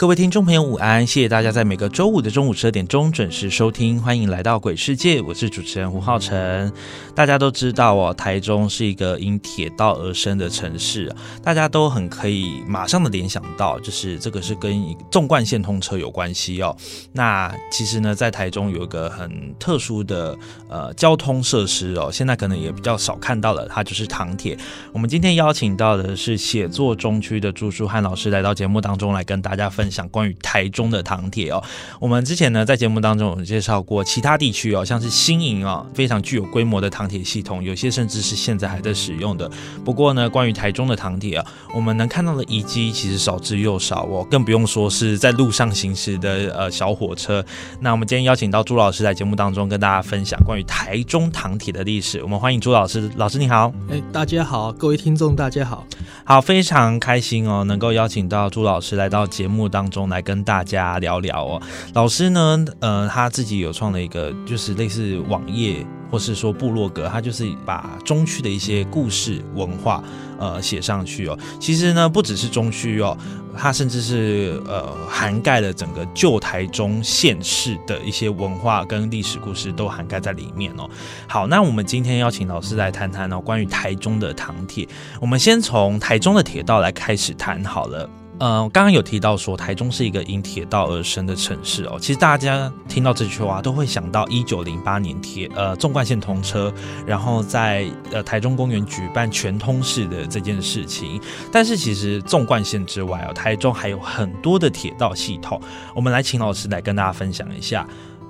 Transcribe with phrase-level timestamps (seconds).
[0.00, 1.06] 各位听众朋友，午安！
[1.06, 6.72] 谢谢大家在每个周五的中午十二点钟准时收听，欢迎来到鬼世界，我是主持人胡浩辰。
[7.14, 16.74] 大家都知道哦，台中是一个因铁道而生的城市，大家都很可以马上的联想到，就是这个是跟纵贯线通车有关系哦。
[17.12, 20.34] 那其实呢，在台中有一个很特殊的
[20.70, 24.56] 呃交通设施哦，现在可能也比较少看到了，它就是唐铁。
[24.94, 29.89] 我们今天邀请到的是写作中区的朱书汉老师来到节目当中来跟大家分。
[29.90, 31.62] 讲关于台中的糖铁哦，
[31.98, 39.50] 我们之前呢在节目当中有介绍过其他地区哦，像是新营啊，非常具有规模的糖铁系统，有些甚至是现在还在使用的。
[39.84, 47.44] 不过呢，关于台中的糖铁啊，我们能看到的遗迹其实少之又少哦，更不用说是在路上行驶的呃小火车。
[47.80, 52.22] 那我们今天邀请到朱老师在节目当中跟大家分享关于台中糖铁的历史。
[52.22, 53.72] 我们欢迎朱老师，老师你好。
[53.90, 55.84] 哎，大家好，各位听众大家好，
[56.24, 59.79] 好，非常开心哦，能够邀请到朱老师来到节目当。
[59.80, 61.62] 当中来跟大家聊聊哦，
[61.94, 70.04] 老师呢，呃，他自己有创了一个，就是类似网页或是说部落格，他就是把中区的一些故事文化，
[70.38, 71.38] 呃，写上去哦。
[71.58, 73.16] 其实呢，不只是中区哦，
[73.56, 80.86] 它甚至是呃涵盖了整个旧台中县市的一些文化跟历史故事都涵盖在里面哦。
[81.26, 84.86] 好，那我们今天邀请老师来谈谈哦，关于台中的唐铁，
[85.22, 88.06] 我们先从台中的铁道来开始谈好了。
[88.40, 91.98] 呃，刚刚有提到说台中是一个因铁道而生的城市哦。
[92.00, 96.72] 其实大家听到这句话都会想到一九零八年铁呃纵贯线通车，
[97.06, 101.20] 然后在呃台中公园举办全通式的这件事情。
[101.52, 105.60] 但是其实纵贯线之外哦，台中还有很多的铁道系统。
[105.94, 107.86] 我们来请老师来跟大家分享一下，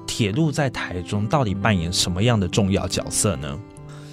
[0.09, 3.57] 铁路在台中到底扮演什么样的重要角色呢？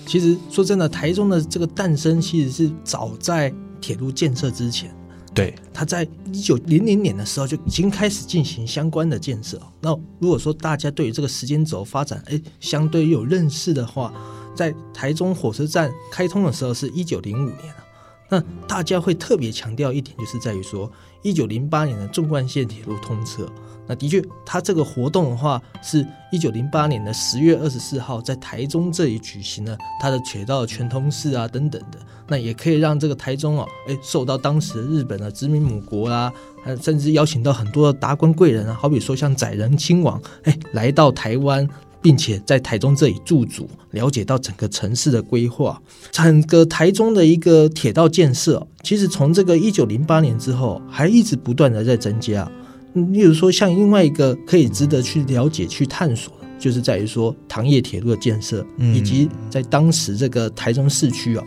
[0.05, 4.95] 其实说真的，台中的这个诞生其实是早在铁路建设之前。
[5.37, 6.01] 对，他在
[6.33, 9.61] 一九零零年的时候就已经开始进行相关的建设。
[9.79, 14.11] 那如果说大家对于这个时间轴发展，哎，相对有认识的话，
[14.55, 17.85] 在台中火车站开通的时候是一九零五年啊。
[18.29, 23.47] 那大家会特别强调一点，就是在于说一九零八年的纵贯线铁路通车。
[23.89, 31.97] 那的确，它这个活动的话，是一九零八年的十月二十四号在台中这里举行了它的铁道全通式啊等等的。
[32.27, 36.29] 那也可以让这个台中哦，哎，受到当时日本的殖民母国啦，
[36.81, 41.65] 甚至邀请到很多的达官贵人啊，好比说像载仁亲王，哎，来到台湾，
[42.07, 45.77] 并且在台中这里驻足，了解到整个城市的规划，
[46.09, 52.49] 整个台中的一个铁道建设，其实从这个一九零八年之后，还一直不断的在增加。
[52.93, 61.43] 例如说，像另外一个可以值得去了解、去探索的，就是在于说糖业铁路的建设，以及在当时这个台中市区啊，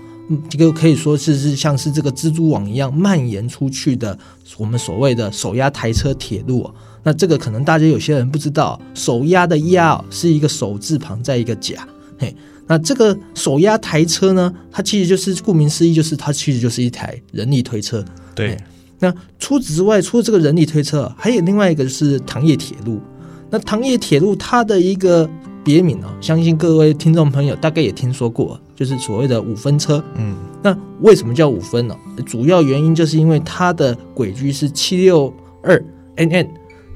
[0.50, 4.18] 这个可以说是是像是这个蜘蛛网一样蔓延出去的，
[4.58, 6.70] 我们所谓的手压台车铁路。
[7.02, 11.86] 那这个可能大家有些人不知道，手压的压是一个手字旁在一个甲，
[12.18, 12.34] 嘿，
[12.66, 18.56] 那这个手压台车呢，它其实就是顾名思义，就是它其实就是一台人力推车，对。
[19.02, 23.00] 那除此之外，除了这个人力推车，还有另外一个就是糖业铁路。
[23.48, 25.26] 那糖业铁路它的一个
[25.64, 30.04] 别名哦，相信各位听众朋友大概也听说过，就是所谓的五分车。
[30.16, 31.96] 嗯，那为什么叫五分呢？
[32.26, 35.32] 主要原因就是因为它的轨距是七六
[35.62, 35.82] 二
[36.16, 36.46] nn。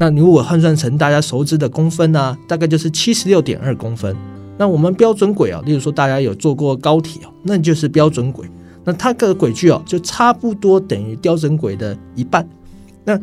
[0.05, 4.15] 那如果换算成大家熟知的公分呢，大概就是七十六点二公分。
[4.59, 8.47] 那我们标准轨啊，例如说大家有坐过高铁哦，那就是标准轨。
[8.85, 12.47] 那它的轨距哦，就差不多等于标准轨的一半。
[13.07, 13.19] 那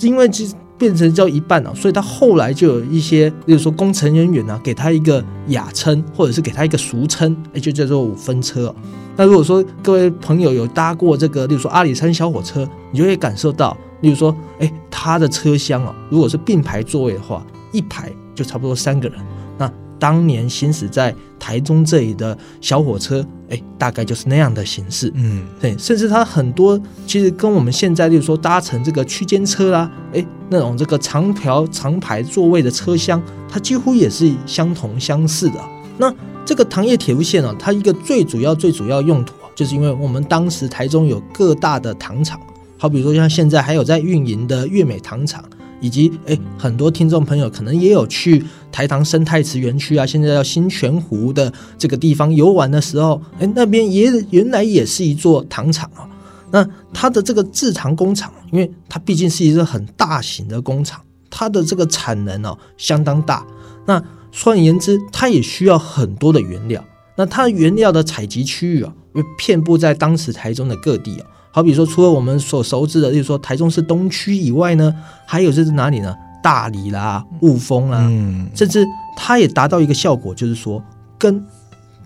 [0.00, 8.74] 因为其变成叫一半了，所以它后来就有一些，比如说工程人员呢，给它一个雅称，或者是给它一个俗称，哎，就叫做五分车。
[9.18, 19.18] 那如果说各位朋友有搭过这个，例如说阿里山小火车，你就会感受到，例如说，哎，它的车厢啊，如果是并排座位的话，一排就差不多三个人。
[19.58, 25.10] 那当年行驶在台中这里的小火车，哎，大概就是那样的形式。
[25.14, 35.60] 嗯，对，甚至它很多其实跟我们现在，例如说搭乘这个区间车啦，哎，那种这个长条长排座位的车厢，它几乎也是相同相似的。
[35.98, 36.12] 那
[36.44, 42.40] 这个糖业铁路线啊，它一个最主要、最主要用途啊，就是因为我们当时台中有各大的糖厂，
[42.82, 45.44] 好比说像现在还有在运营的月美糖厂，
[45.80, 56.10] 以及哎很多听众朋友可能也有去台糖生态池园区啊，现在叫新泉湖的这个地方游玩的时候，哎那边也原来也是一座糖厂啊。
[56.50, 61.00] 那它的这个制糖工厂，因为它毕竟是一个很大型的工厂，
[61.30, 63.46] 它的这个产能哦相当大。
[63.86, 64.02] 那
[64.34, 66.84] 换言之，它也需要很多的原料。
[67.16, 71.26] 那它原料的采集区域啊，又遍布在当时台中的各地啊。
[71.52, 74.94] 好比说，除了我们所熟知的，例如说台中市东区以外呢，
[75.26, 76.16] 还有这是哪里呢？
[76.42, 78.84] 大理啦、雾峰啦，嗯，甚至
[79.16, 80.82] 它也达到一个效果，就是说
[81.16, 81.44] 跟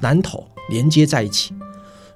[0.00, 1.54] 南投连接在一起。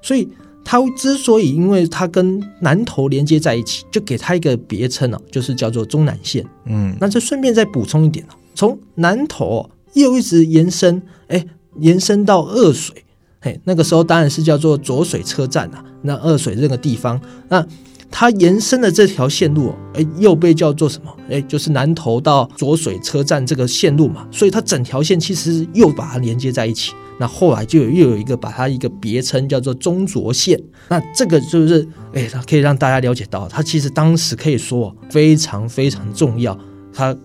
[0.03, 0.27] 所以
[0.63, 6.45] 它之所以因为它跟南投连接在一起，就给它一个别称啊，就是叫做中南线。
[6.65, 11.43] 嗯，那这顺便再补充一点哦，从南投又一直延伸，哎，
[11.79, 13.03] 延伸到二水，
[13.41, 15.83] 嘿，那个时候当然是叫做浊水车站啊。
[16.03, 17.65] 那二水这个地方，那
[18.11, 21.11] 它延伸的这条线路，哎，又被叫做什么？
[21.27, 24.27] 哎，就是南投到浊水车站这个线路嘛。
[24.31, 26.93] 所以它整条线其实又把它连接在一起。
[27.19, 30.59] 那后来就又有一个把它一个别称叫做中浊线。
[30.87, 36.57] 那这个就是，哎，它可以让大家了解到，它其实当时可以说非常非常重要，
[36.93, 37.15] 它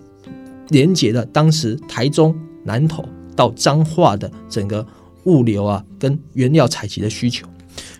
[0.69, 3.03] 连接了当时台中南投
[3.35, 4.85] 到彰化的整个
[5.27, 7.45] 物流啊跟原料采集的需求。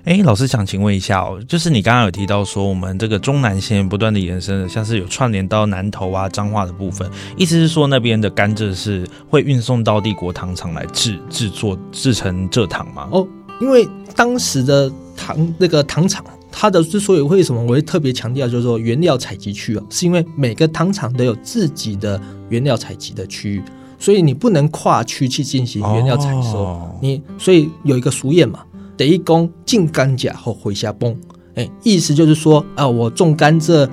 [0.05, 13.09] 哎，老师想请问一下哦，就是你刚刚有提到说，我们这个中南线不断的延伸，像是有串联到南投啊、彰化的部分，意思是说那边的甘蔗是会运送到帝国糖厂来制制作制成蔗糖吗？
[13.11, 13.27] 哦，
[13.59, 22.19] 因为当时的糖那个糖厂，它的之所以为什么我会特别强调，就是说原料采集区啊，是因为每个糖厂都有自己的
[22.49, 23.61] 原料采集的区域，
[23.99, 26.59] 所以你不能跨区去进行原料采收。
[26.59, 28.61] 哦你所以有一个俗谚嘛，
[28.95, 31.15] 得一公进甘蔗后回下崩，
[31.55, 33.87] 哎，意思就是说啊，我种甘蔗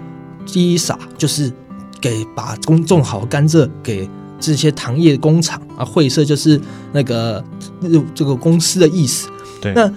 [0.47, 1.53] 第一撒就是
[2.01, 4.09] 给把种种好甘蔗给
[4.41, 6.61] 这些糖业工厂啊，会社就是
[6.93, 7.45] 那个
[8.15, 9.29] 这个公司的意思。
[9.61, 9.93] 对，那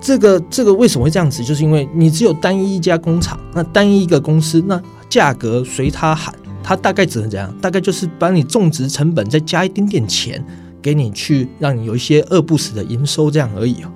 [0.00, 1.42] 这个这个为什么会这样子？
[1.42, 7.54] 就是因为你只有单一一家工厂，那单一一个公司，那价格随他喊，它大概只能怎样？
[7.60, 10.44] 大概就是把你种植成本再加一点点钱
[10.80, 13.90] 给你去，让你有一些饿不死的营收这样而已哦。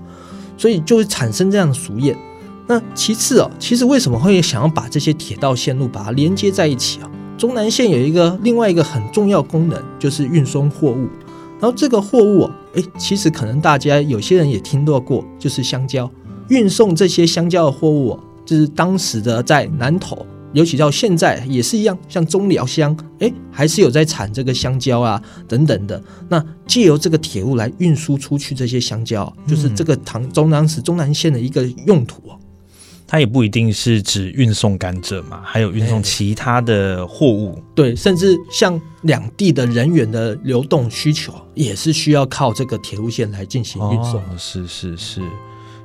[0.56, 2.14] 所以就会产生这样的俗谚。
[2.66, 7.10] 那其次哦，其实为什么会想要把这些铁道线路把它连接在一起啊？
[7.36, 11.08] 中南线有一个另外一个很重要功能，就是运送货物。
[11.60, 16.10] 然后这个货物哦，哎，其实可能大家有些人也听到过，就是香蕉。
[16.48, 26.02] 运送这些香蕉的货物哦，就是当时的在南投，尤其到现在也是一样，像中寮乡，哎，还是有在产这个香蕉啊等等的。
[26.28, 32.38] 那借由这个铁路来运输出去这些香蕉，就是这个唐中当时中南线的一个用途哦。
[33.06, 37.62] 它也不一定是指运送甘蔗嘛，还有运送哎其他的货物。
[37.74, 44.14] 对，甚至像两地的人员的流动需求，也是需要靠这个铁路线来进行运送。
[44.14, 45.20] 哦，是是是。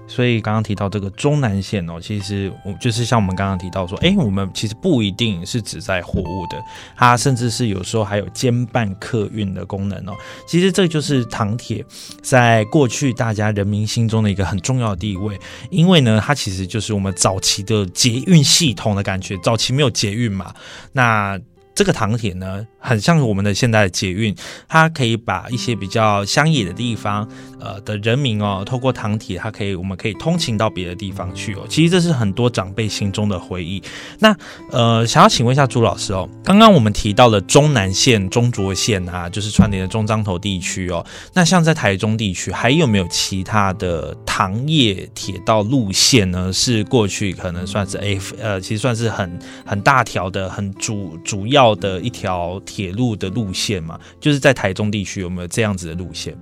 [0.09, 6.57] 所以刚刚提到这个中南线哦，其实我就是像我们刚刚提到说，哎，我们其实不一定是只在货物的，
[6.97, 10.13] 它甚至是有时候还有兼办客运的功能哦。
[10.47, 11.85] 其实这就是糖铁
[12.23, 15.39] 在过去大家人民心中的一个很重要的地位，
[15.69, 20.53] 因为呢，它其实就是我们早期的捷运系统的感觉，早期没有捷运嘛，
[20.91, 21.39] 那。
[21.79, 24.35] 这个糖铁呢，很像我们的现在的捷运，
[24.67, 27.25] 它可以把一些比较乡野的地方，
[27.57, 31.65] 呃的人民哦，透过糖铁，它可以我们可以通勤到别的地方去哦。
[31.69, 33.81] 其实这是很多长辈心中的回忆。
[34.19, 34.35] 那
[34.71, 41.05] 呃，想要请问一下朱老师哦，刚刚我们提到了中南线、中浊线啊，就是串联的中彰投地区哦。
[41.33, 46.51] 那像在台中地区，还有没有其他的糖业铁道路线呢？
[46.51, 53.99] 是过去可能算是 F 呃，其实算是很很大条的、很主主要的一条铁路的路线嘛？
[54.19, 56.37] 就是在台中地区有没有这样子的路线？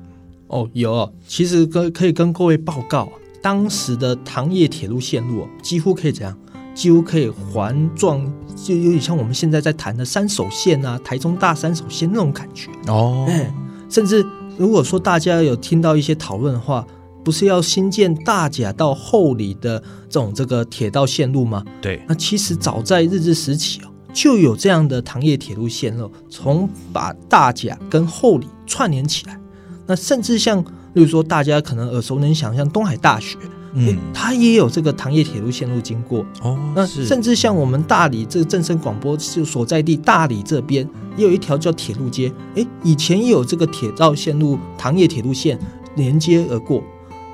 [0.48, 6.38] 哦，有哦，其实跟可以跟各位报告，当时的糖业铁路线路哦几乎可以怎样？
[6.74, 8.24] 几乎可以环状，
[8.56, 12.70] 就有点像我们现在在谈的三手线啊，台中大三手线那种感觉。
[12.88, 13.52] 哦哎，
[13.90, 14.24] 甚至
[14.58, 16.86] 如果说大家有听到一些讨论的话，
[17.24, 21.66] 不是要新建大甲到后里的这种这个铁道线路吗？
[21.82, 29.40] 对，那其实早在日治时期哦，就有这样的糖业铁路线路，从把大甲跟后里串联起来。
[29.86, 30.60] 那甚至像，
[30.94, 33.38] 例如说大家可能耳熟能详，像东海大学，
[33.74, 36.26] 嗯诶，它也有这个糖业铁路线路经过。
[36.42, 45.60] 哦，那是甚至像我们大理这个正声广播就所在地大理这边，也有一条叫铁路街，诶，以前也有这个铁道线路糖业铁路线
[45.96, 46.82] 连接而过。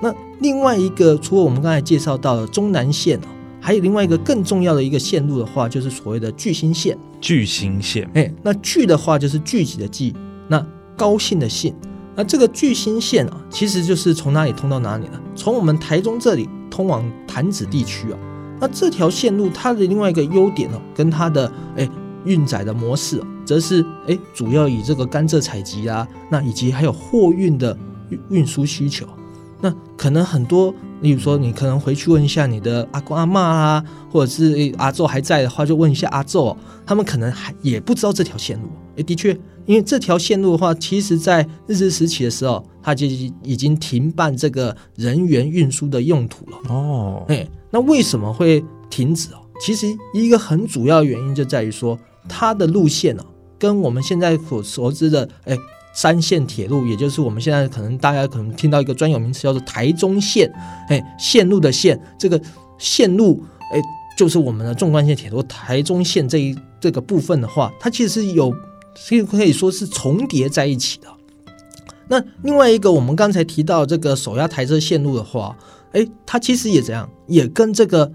[0.02, 3.28] 那另外一个，除了我们刚才介绍到的中南线哦，
[3.66, 6.98] 还有另外一个更重要的一个线路的话，就是所谓的巨星线。
[7.22, 10.14] 巨星线，哎，那聚的话就是聚集的聚，
[10.50, 10.64] 那
[10.98, 11.74] 高兴的兴。
[12.14, 15.22] 那这个巨星线啊，其实就是从哪里通到哪里呢？
[15.34, 18.20] 从我们台中这里通往潭子地区啊。
[18.60, 21.90] 那这条线路它的另外一个优点哦、跟它的哎
[22.26, 27.78] 运载的模式、哦，则是哎主要以这个甘蔗采集啊，那以及还有货运的
[28.10, 29.08] 运运输需求。
[29.64, 38.68] 那可能很多，例如说，你可能回去问一下你的阿公阿妈啊，或者是阿昼还在的话，就问一下阿昼哦，他们可能还也不知道这条线路。
[38.98, 39.32] 诶，的确，
[39.66, 46.58] 因为这条线路的话，其实在日治时期的时候，它就已经停办这个人员运输的用途了。
[46.68, 49.38] 哦，哎，那为什么会停止哦？
[49.62, 53.24] 其实一个很主要的原因就在于说，它的路线哦，
[53.58, 55.58] 跟我们现在所熟知的哎
[55.94, 60.52] 三线铁路，也就是我们现在可能大家可能听到一个专有名词叫做台中线，
[60.90, 62.42] 哎，线路的线，这个
[62.78, 63.80] 线路哎，
[64.18, 68.52] 就是我们的纵贯线铁路台中线这一这个部分的话，它其实有，
[69.08, 71.08] 可以可以说是重叠在一起的。
[72.10, 75.56] 那另外一个，我们刚才提到这个手压台车线路的话，
[75.94, 78.12] 哎，它其实也怎样，也跟这个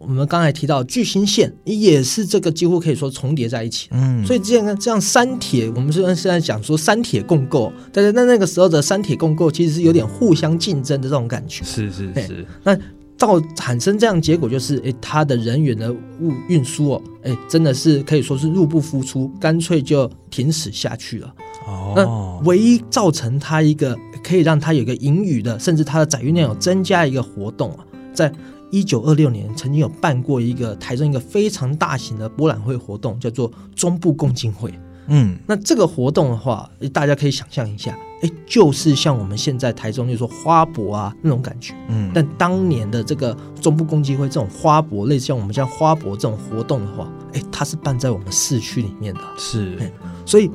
[0.00, 3.86] 我们刚才提到巨星线也是这个几乎可以说重叠在一起。
[3.92, 11.62] 嗯，所以这样这样三铁，我们虽然现在讲说三铁共构，但是那那个时候的三铁共构其实是有点互相竞争的这种感觉。
[11.64, 12.74] 是是哎是，那
[13.18, 21.34] 到产生这样结果就是，诶，它的人员的物运输哦，诶，真的是可以说是入不敷出，干脆就停驶下去了。
[21.66, 28.32] 哦那哦，唯一造成它一个可以让它有一个盈余的，甚至它的载运量有增加一个活动啊，在
[28.70, 34.72] 一九二六年曾经有办过一个台中一个非常大型的博览会活动，叫做中部共进会。
[35.12, 41.74] 嗯，那这个活动的话，大家可以想象一下，哎，就是像我们现在台中，就是说花博啊那种感觉。
[41.88, 49.90] 嗯，但当年的这个中部共济会这种花博，类似像我们像花博这种活动的话，哎，它是办在我们市区里面的，是哎
[50.24, 50.48] 所以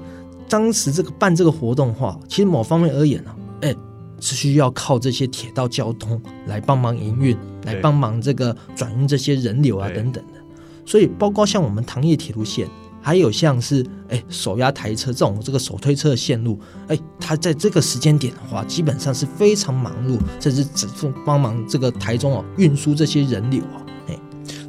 [0.48, 3.45] 当时这个办这个活动的话，其实某方面而言呢、哎，
[4.26, 10.34] 是需要靠这些铁道交通来帮忙营运，来帮忙这个转运这些人流啊等等的。
[10.84, 12.68] 所以包括像我们糖业铁路线，
[13.02, 23.85] 还有像是哎手压台车这种这个手推车的线路，哎，它在这个时间点的话，基本上是非常忙碌，甚至只是帮忙这个台中哦运输这些人流哦。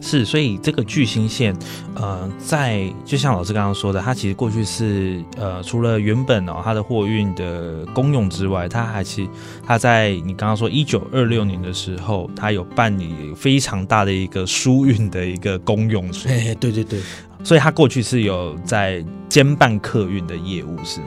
[0.07, 1.55] 哎，是，所以这个巨星线，
[1.95, 9.31] 呃，在就像老师刚刚说的，它其实过去是呃，除了原本哦它的货运的功用之外，它还其实
[9.67, 17.01] 它在你刚刚说一九二六年的时候，它有办理非常大的一个疏运的一个功用，哎，对对对，
[17.43, 21.01] 所以它过去是有在兼办客运的业务，是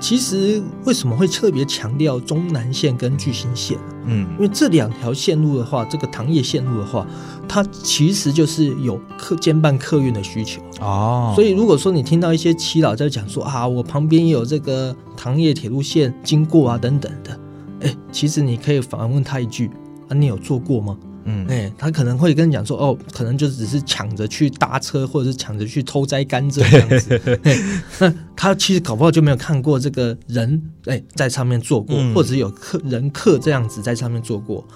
[0.00, 3.78] 其实为什么会特别强调中南线跟巨星线？
[4.06, 7.06] 嗯因为这两条线路的话，这个糖业线路的话，
[7.46, 10.62] 它其实就是有客兼办客运的需求。
[10.80, 17.40] 哦，所以如果说你听到一些祈祷在讲说啊，我旁边有这个糖业铁路线经过啊等等的，
[17.80, 19.70] 哎，其实你可以反问他一句
[20.08, 20.96] 啊，你有做过吗？
[21.28, 27.40] 嗯哎，他可能会跟你讲说，哦，可能就只是抢着去搭车，或者是抢着去偷摘甘蔗这样子。
[27.44, 27.58] 嘿
[27.98, 34.66] 那他其实搞不好就没有看过这个人，哎，在上面做过，嗯或者是有客人客这样子在上面做过。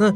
[0.00, 0.12] 那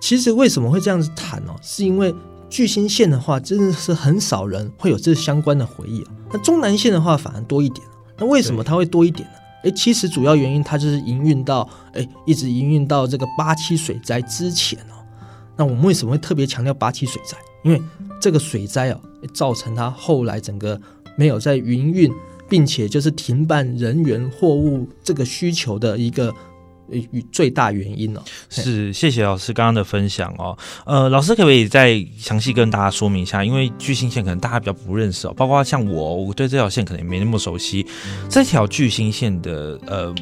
[0.00, 1.56] 其实为什么会这样子谈哦？
[1.62, 2.14] 是因为
[2.50, 6.12] 巨星线的话，真的是很少人会有这相关的回忆啊。
[6.32, 7.86] 那中南线的话，反而多一点。
[8.18, 9.34] 那为什么它会多一点呢？
[9.64, 14.99] 哎，其实主要原因它就是营运到，哎，一直营运到这个八七水灾之前哦。
[15.60, 17.36] 那我们为什么会特别强调八七水灾？
[17.64, 17.78] 因为
[18.18, 18.98] 这个水灾啊，
[19.34, 20.80] 造成它后来整个
[21.16, 22.10] 没有在营运，
[22.48, 26.34] 并且就是停办人员货物这个需求的一个
[26.90, 26.98] 呃
[27.30, 28.22] 最大原因哦。
[28.48, 30.56] 是，谢谢老师刚刚的分享哦。
[30.86, 33.44] 呃，老师可不可以再详细跟大家说明一下？
[33.44, 37.86] 因为巨星线可能大家比较不认识哦，包括像我，我对这条线可能也没那么熟悉。
[38.30, 40.14] 这条巨星线的呃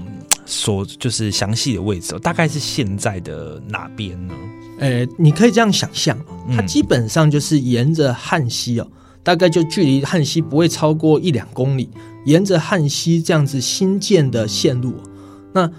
[0.45, 4.35] 所就是详细的位置哦，大概是现在的哪边呢？
[4.79, 8.87] 呃，你可以这样想象哦，它嗯基本上就是沿着汉溪哦，
[9.23, 11.91] 大概就距离汉溪不会超过一两公里，
[12.25, 15.03] 沿着汉溪这样子新建的线路哦。
[15.53, 15.71] 那，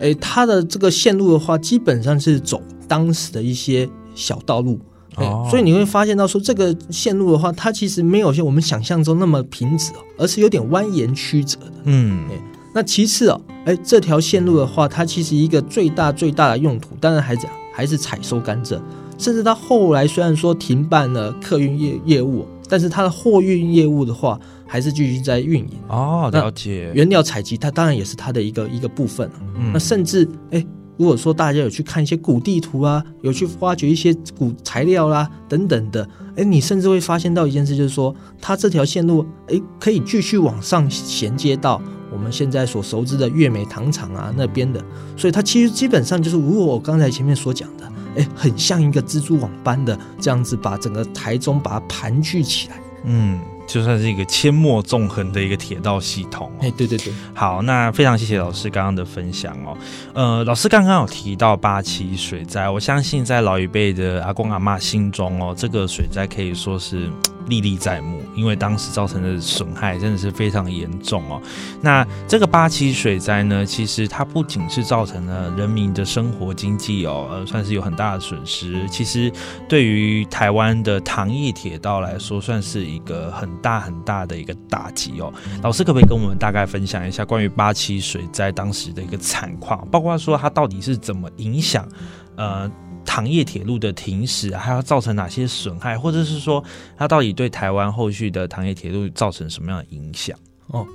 [0.00, 4.78] 诶，它的这个线路的话，基本上是走当时的一些小道路。
[5.16, 11.72] 哦所以你会发现到说，这个线路的话，它其实没有像我们想象中那么平直哦，而是有点蜿蜒曲折的。
[11.84, 12.34] 嗯哎
[12.74, 17.46] 那其次哦，哎，这条线路的话，它其实一个最大最大的用途，当然还是
[17.78, 18.76] 还是采收甘蔗，
[19.18, 25.78] 甚至他后来虽然说停办了客运业业务，但是他的货运业务的话，还是继续在运营。
[25.86, 26.90] 哦，了解。
[26.92, 29.34] 原料采集，它当然也是它的一个一个部分啊。
[29.54, 30.66] 嗯那甚至哎，
[30.98, 41.80] 如果说大家有去看一些古地图啊，有去挖掘一些古材料啦、等等的，哎，你甚至会发现到一件事，就是说它这条线路哎可以继续往上衔接到
[42.12, 44.84] 我们现在所熟知的月美糖厂啊那边的，
[45.16, 52.80] 所以它其实基本上就是如果我刚才前面所讲的，哎，很像一个蜘蛛网般的这样子把整个台中把它盘踞起来。
[53.04, 53.38] 嗯，
[53.68, 56.58] 就算是一个阡陌纵横的一个铁道系统、哦。
[56.62, 59.76] 哎，对对对，好，那非常谢谢老师刚刚的分享哦。
[60.14, 67.12] 呃，老师刚刚有提到八七水灾，我相信在老一辈的阿公阿妈心中哦，这个水灾可以说是嘖
[67.48, 71.40] 历历在目，因为当时造成的损害真的是非常严重哦。
[71.80, 78.88] 那这个八七水灾呢，其实它不仅是造成了人民的生活经济哦，呃，算是有很大的损失。
[78.88, 79.32] 其实
[79.68, 85.32] 对于台湾的糖业铁道来说，算是一个很大很大的一个打击哦。
[85.62, 91.88] 老师可不可以跟我们大概分享一下关于八七水灾当时的一个惨况，包括说它到底是怎么影响
[92.36, 92.70] 呃
[93.08, 96.62] 糖业铁路的停驶，还要造成哪些损害，或者是说
[96.94, 100.36] 它到底对台湾后续的糖业铁路造成什么样的影响？
[100.66, 100.86] 哦，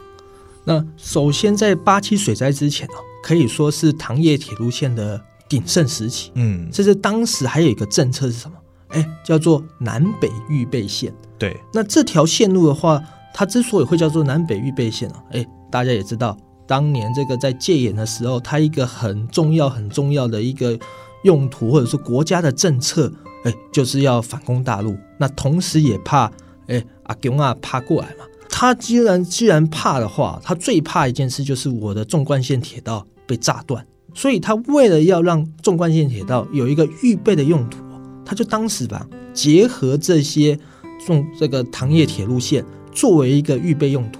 [0.63, 6.32] 那首先在八七水灾之前哦，可以说是糖业铁路线的鼎盛时期。
[6.36, 8.55] 嗯，甚至当时还有一个政策是什么？
[8.89, 11.12] 哎，叫做南北预备线。
[11.39, 13.01] 对，那这条线路的话，
[13.34, 20.77] 它之所以会叫做南北预备线啊，哎，大家也知道，当年这个在戒严的时候，它一个很重要、很重要的一个
[21.24, 23.12] 用途，或者是国家的政策，
[23.44, 24.96] 哎，就是要反攻大陆。
[25.18, 26.32] 那同时也怕，
[26.68, 28.25] 哎，阿公啊怕过来嘛。
[28.50, 33.86] 他既然既然怕的话，他最怕一件事就是我的纵贯线铁道被炸断。
[34.13, 37.80] 所以他为了要让纵贯线铁道有一个预备的用途，
[38.24, 40.58] 他就当时吧结合这些
[41.04, 44.19] 纵这个糖业铁路线作为一个预备用途。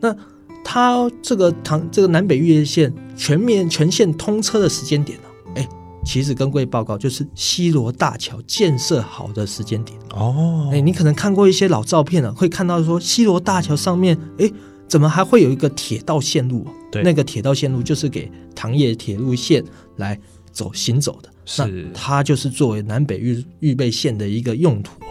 [0.00, 0.14] 那
[0.62, 5.24] 它这个糖这个南北越线全面全线通车的时间点呢、
[6.04, 9.98] 其实跟各位报告就是西罗大桥建设好的时间点。
[10.14, 14.50] 哦哎，你可能看过一些老照片了，会看到说西罗大桥上面，哎，
[14.86, 16.70] 怎么还会有一个铁道线路哦？
[16.92, 19.64] 对那个铁道线路就是给糖业铁路线
[19.96, 20.18] 来
[20.52, 25.08] 走行走的，是那它就是作为南北预预备线的一个用途哦。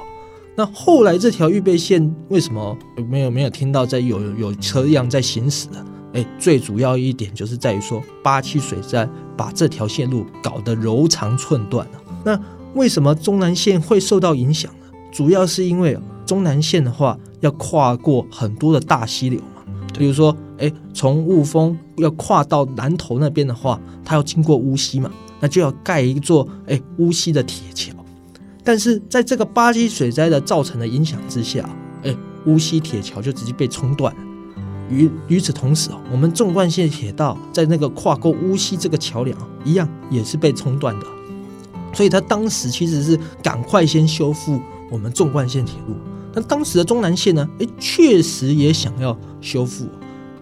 [0.55, 2.77] 那后来这条预备线为什么
[3.09, 5.85] 没有没有听到在有有车辆在行驶的？
[6.13, 12.01] 哎，最主要一点就是在于说八七水灾把这条线路搞得柔肠寸断了。
[12.23, 12.39] 那
[12.75, 14.87] 为什么中南线会受到影响呢？
[15.11, 19.63] 主要是因为中南线的话要跨过很多的大溪流嘛，
[19.97, 27.93] 比如说，哎，从雾峰要跨到南头那边的话，它要经过乌溪嘛，那就要盖一座哎乌溪的铁桥。
[28.63, 31.69] 但是在这个八七水灾的造成的影响之下，
[32.03, 34.21] 哎，乌溪铁桥就直接被冲断了。
[34.93, 41.05] 与与此同时哦，我们纵贯线铁道在那个跨过乌溪这个桥梁一样也是被冲断的，
[41.93, 44.59] 所以他当时其实是赶快先修复
[44.91, 45.95] 我们纵贯线铁路。
[46.33, 49.87] 那当时的中南线呢，哎，确实也想要修复，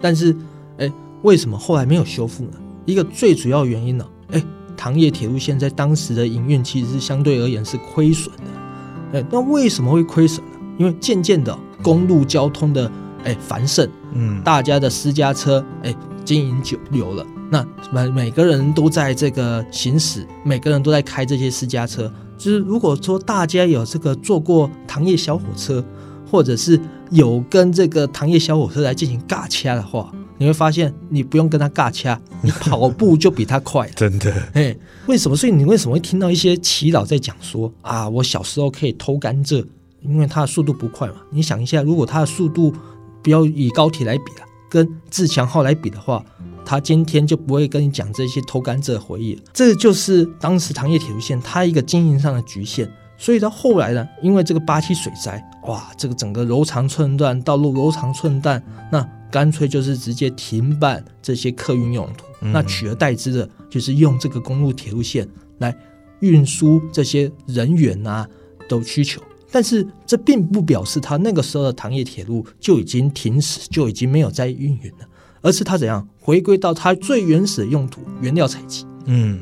[0.00, 0.34] 但是
[0.78, 0.90] 哎，
[1.22, 2.52] 为什么后来没有修复呢？
[2.86, 4.42] 一个最主要原因呢，哎，
[4.76, 9.18] 糖业铁路线在当时的营运其实是相对而言是亏损的。
[9.18, 10.52] 哎，那为什么会亏损呢？
[10.78, 12.90] 因为渐渐的公路交通的
[13.24, 22.12] 哎繁盛，嗯，大家的私家车哎经营久有了，那每每个人都在这个行驶，每个人都在开这些私家车。
[22.38, 25.84] 就是如果说大家有这个坐过糖业小火车，
[26.28, 26.80] 或者是
[27.10, 33.92] 有跟这个糖业小火车来进行尬掐的话，你会发现你不用跟他尬掐， 你跑步就比他快了。
[33.94, 34.74] 真的，哎，
[35.06, 35.36] 为什么？
[35.36, 39.64] 所以你为什么会听到一些祈祷在讲说啊，我小时候可以偷甘蔗，
[40.00, 41.14] 因为它的速度不快嘛。
[41.30, 42.74] 你想一下，如果它的速度
[43.22, 46.24] 不要以高铁来比了，跟自强号来比的话，
[46.64, 49.42] 他今天就不会跟你讲这些偷甘蔗的回忆了。
[49.52, 52.90] 这就是当时糖业铁路线它一个经营上的局限。
[53.18, 65.72] 所以到后来呢，因为这个八七水灾，哇，这个整个柔肠寸断，道路柔肠寸断，那干脆就是直接停办这些客运用途，嗯那取而代之的就是用这个公路铁路线来
[66.18, 68.28] 运输这些人员啊
[68.68, 69.22] 的需求。
[69.52, 75.06] 但是这并不表示他那个时候的糖业铁路就已经停驶，就已经没有在运营了，
[75.42, 78.86] 而是他怎样回归到它最原始的用途——原料采集。
[79.04, 79.40] 嗯，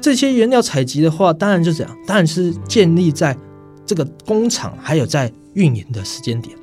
[0.00, 3.36] 这些原料采集的话，当然就怎样，当然是建立在
[3.84, 6.56] 这个工厂还有在运营的时间点。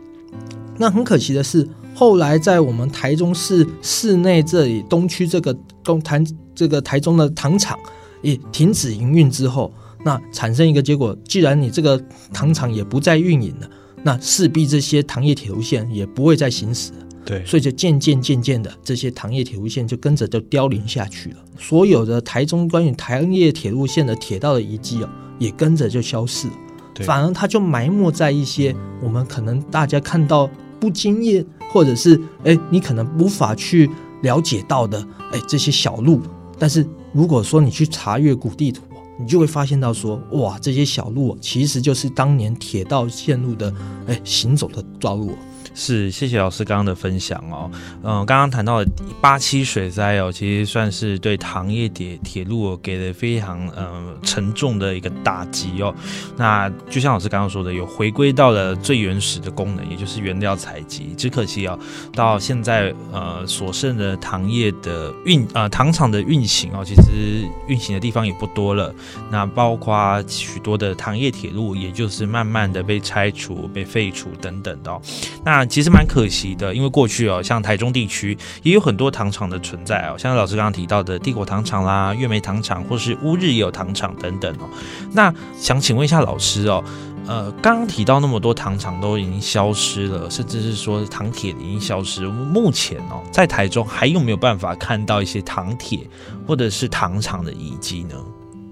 [0.78, 6.24] 那很可惜的是，后来在我们台中市市内这里东区这个东台
[6.56, 7.78] 这个台中的糖厂
[8.22, 12.02] 也停止营运之后，那产生一个结果，既然你这个
[12.34, 13.70] 糖厂也不再运营了，
[14.04, 16.98] 那势必这些糖业铁路线也不会再行驶了。
[17.26, 21.38] 对，所以就渐渐渐渐的，这些糖业铁路线就跟着就凋零下去了。
[21.60, 26.54] 所有的台中关于糖业铁路线的铁道的遗迹哦，也跟着就消失了。
[26.94, 33.88] 对反而它就埋没在一些我们可能大家看到不经验，或者是哎你可能无法去
[34.24, 36.22] 了解到的哎这些小路。
[36.58, 38.89] 但是如果说你去查阅古地图哦，
[39.20, 43.74] 你就会发现到说哇，这些小路其实就是当年铁道线路的
[44.08, 45.34] 哎行走的道路。
[45.80, 47.72] 是，谢谢老师刚刚的分享哦。
[48.04, 55.96] 嗯、刚刚谈到的八七水灾哦，其实算是对糖业铁铁路、给了非常呃沉重的一个打击哦。
[56.36, 61.14] 那就像老师刚刚说的，有回归到了最原始的功能，也就是原料采集。
[61.16, 61.80] 只可惜哦，
[62.14, 68.94] 到现在呃所剩的糖业的运呃糖厂的运行哦，其实运行的地方也不多了。
[69.32, 75.02] 那包括许多的糖业铁路，也就是慢慢的被拆除、被废除等等的、哦。
[75.46, 84.68] 那其实蛮可惜的，因为过去哦，像台中地区也有很多糖厂的存在哦，像老师刚刚提到的帝国糖厂啦、月梅糖厂，或是乌日也有糖厂等等哦。
[85.14, 86.84] 那想请问一下老师哦，
[87.28, 96.00] 呃，刚刚提到那么多糖厂都已经消失了，甚至是说糖铁已经消失，目前哦，在台中还有没有办法看到一些糖铁
[96.48, 98.16] 或者是糖厂的遗迹呢？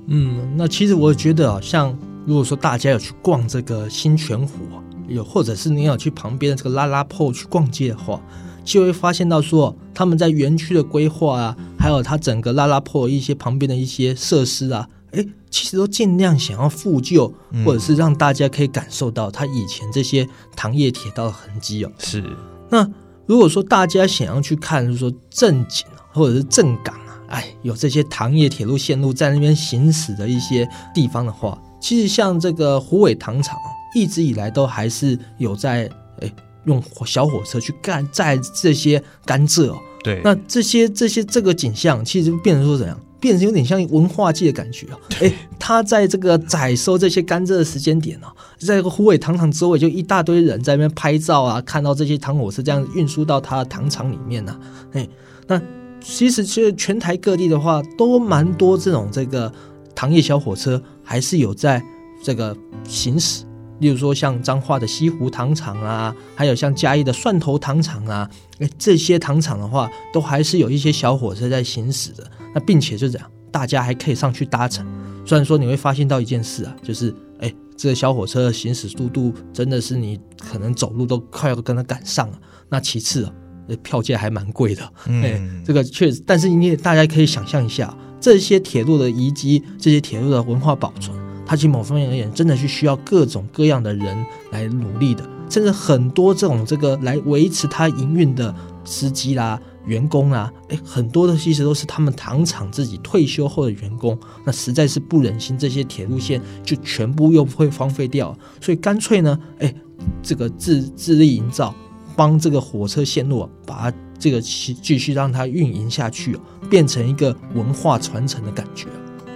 [0.08, 4.68] 嗯，那其实我觉得啊，像如果说大家有去逛这个新泉湖，
[5.08, 8.22] 有或者是你要去旁边的这个拉拉铺去逛街的话，
[8.64, 21.92] 就会发现到说他们在园区的规划啊，还有它整个拉拉铺一些旁边的一些设施啊，诶，其实都尽量想要复旧，嗯或者是让大家可以感受到它以前这些糖业铁道的痕迹哦。
[21.98, 22.24] 是，
[22.70, 22.88] 那
[23.26, 35.90] 如果说大家想要去看，就是说正景啊，或者是正港啊，哎，有这些糖业铁路线路在那边行驶的一些地方的话，其实像这个虎尾糖厂啊，一直以来都还是有在
[36.22, 36.32] 哎
[36.66, 39.80] 用火小火车去干载这些甘蔗哦。
[40.04, 42.98] 对，那这些这些这个景象，其实变成说怎样？
[43.20, 45.00] 变成有点像文化界的感觉啊！
[45.22, 48.28] 哎，他在这个采收这些甘蔗的时间点呢、
[48.60, 54.60] 在这个虎尾糖厂周围就一大堆人在那边拍照啊，看到这些糖火车这样运输到他的糖厂里面呢、
[54.94, 55.10] 哎，
[55.48, 55.60] 那
[56.00, 59.52] 其实其实全台各地的话，都蛮多这种这个
[59.96, 61.84] 糖业小火车，还是有在
[62.24, 62.56] 这个
[62.88, 63.44] 行驶。
[63.80, 72.30] 例如说像彰化的西湖糖厂啊，还有像嘉义的蒜头糖厂啊，哎，这些糖厂的话，都还是有一些小火车在行驶的。
[72.54, 74.86] 那并且就这样，大家还可以上去搭乘。
[75.26, 82.40] 虽然说你会发现到一件事啊，就是哎，这个小火车的行驶速度真的是你可能走路都快要跟它赶上了。
[82.70, 83.34] 那其次啊，
[83.68, 84.84] 呃票价还蛮贵的。
[85.06, 91.16] 哎、嗯，这个确实，但是你也大家可以想象一下，这些铁路的遗迹，这些铁路的文化保存，
[91.48, 109.74] 它其某方面而言，真的是需要各种各样的人来努力的，甚至很多这种这个来维持它营运的司机啦、员工啦，哎，很多的其实都是他们糖厂自己退休后的员工，那实在是不忍心这些铁路线就全部又会荒废掉，所以干脆呢，哎，
[110.22, 111.74] 这个自自力营造。
[112.16, 118.88] 帮这个火车线路、啊、把它这个继继续让它运营下去、哦，变成一个文化传承的感觉。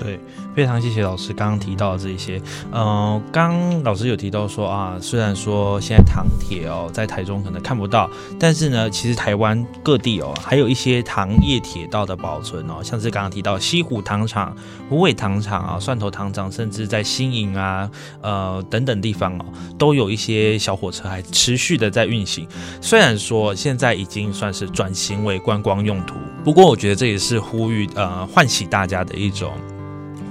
[0.04, 0.20] 对，
[0.56, 2.42] 非常谢谢老师刚刚提到的这一些。
[2.72, 8.10] 嗯、刚老师有提到说啊，虽然说现在糖铁哦在台中可能看不到，
[8.40, 14.56] 但是呢，其实台湾各地哦还有一些糖业铁道的保存哦，像是刚刚提到西湖糖厂、
[14.90, 17.88] 虎尾糖厂啊、蒜头糖厂，甚至在新营啊、
[18.22, 19.46] 呃等等地方哦，
[19.78, 22.48] 都有一些小火车还持续的在运行。
[22.82, 29.54] 虽然说现在已经算是转型为观光用途，不过我觉得这也是呼吁呃唤起大家的一种。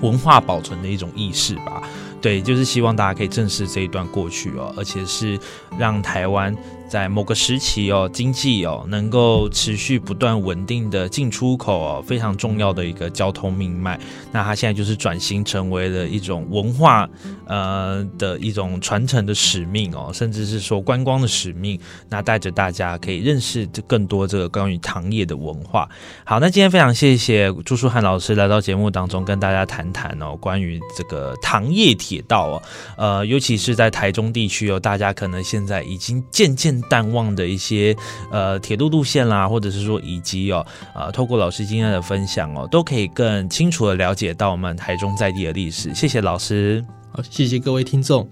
[0.00, 1.82] 文化保存的一种意识吧，
[2.20, 5.38] 对，就是希望大家可以正视这一段过去哦，而且是
[5.78, 6.54] 让台湾
[6.90, 13.96] 在某个时期哦，经济哦能够持续不断稳定的进出口哦，非常重要的一个交通命脉。
[14.33, 17.09] 那它现在就是转型成为了一种文化
[17.46, 21.79] 呃的一种传承的使命哦，甚至是说观光的使命。
[22.09, 25.88] 那带着大家可以认识这更多这个关于糖业的文化。
[26.24, 32.62] 好，那今天非常谢谢朱书汉老师来到节目当中跟大家谈谈哦，关于这个糖业铁道哦，
[32.96, 37.94] 呃，尤其是在台中地区哦，大家可能现在已经渐渐淡忘的一些
[38.30, 40.64] 呃铁路路线啦，或者是说以及哦，
[40.94, 45.94] 呃，透过老师今天的分享哦，都可以更清楚的了解到我们台中在地的历史。
[45.94, 46.84] 谢谢老师。
[47.12, 48.28] 好，谢谢各位听众。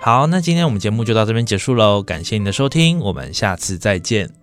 [0.00, 4.41] 好，那今天我们节目就到这边结束喽，感谢您的收听，我们下次再见。